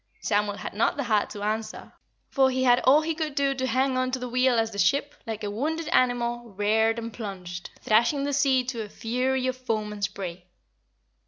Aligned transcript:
Samuel 0.19 0.57
had 0.57 0.73
not 0.73 0.97
the 0.97 1.03
heart 1.03 1.29
to 1.29 1.43
answer, 1.43 1.93
for 2.31 2.49
he 2.49 2.63
had 2.63 2.79
all 2.85 3.01
he 3.01 3.13
could 3.13 3.35
do 3.35 3.53
to 3.53 3.67
hang 3.67 3.97
on 3.99 4.09
to 4.09 4.17
the 4.17 4.27
wheel 4.27 4.57
as 4.57 4.71
the 4.71 4.79
ship, 4.79 5.13
like 5.27 5.43
a 5.43 5.51
wounded 5.51 5.87
animal, 5.89 6.49
reared 6.55 6.97
and 6.97 7.13
plunged, 7.13 7.69
thrashing 7.81 8.23
the 8.23 8.33
sea 8.33 8.63
to 8.63 8.81
a 8.81 8.89
fury 8.89 9.45
of 9.45 9.55
foam 9.55 9.93
and 9.93 10.03
spray. 10.03 10.47